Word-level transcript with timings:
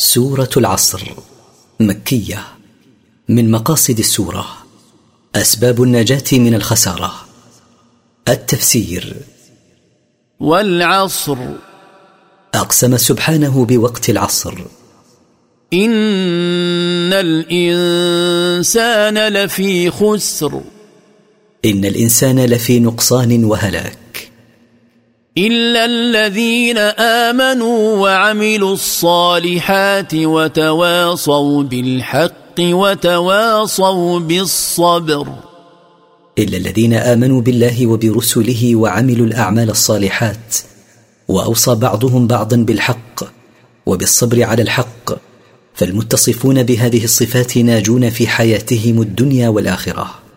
سورة 0.00 0.50
العصر 0.56 1.02
مكية 1.80 2.44
من 3.28 3.50
مقاصد 3.50 3.98
السورة 3.98 4.46
أسباب 5.34 5.82
النجاة 5.82 6.24
من 6.32 6.54
الخسارة. 6.54 7.14
التفسير 8.28 9.16
والعصر. 10.40 11.38
أقسم 12.54 12.96
سبحانه 12.96 13.64
بوقت 13.64 14.10
العصر. 14.10 14.54
إن 15.72 17.12
الإنسان 17.12 19.28
لفي 19.28 19.90
خسر. 19.90 20.60
إن 21.64 21.84
الإنسان 21.84 22.44
لفي 22.44 22.80
نقصان 22.80 23.44
وهلاك. 23.44 24.09
الا 25.38 25.84
الذين 25.84 26.78
امنوا 27.28 27.96
وعملوا 27.96 28.72
الصالحات 28.72 30.14
وتواصوا 30.14 31.62
بالحق 31.62 32.60
وتواصوا 32.60 34.18
بالصبر 34.20 35.26
الا 36.38 36.56
الذين 36.56 36.94
امنوا 36.94 37.40
بالله 37.40 37.86
وبرسله 37.86 38.76
وعملوا 38.76 39.26
الاعمال 39.26 39.70
الصالحات 39.70 40.56
واوصى 41.28 41.74
بعضهم 41.74 42.26
بعضا 42.26 42.56
بالحق 42.56 43.24
وبالصبر 43.86 44.42
على 44.42 44.62
الحق 44.62 45.12
فالمتصفون 45.74 46.62
بهذه 46.62 47.04
الصفات 47.04 47.58
ناجون 47.58 48.10
في 48.10 48.26
حياتهم 48.26 49.02
الدنيا 49.02 49.48
والاخره 49.48 50.29